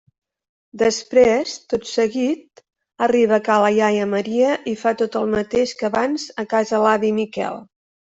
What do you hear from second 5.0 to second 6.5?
tot el mateix que abans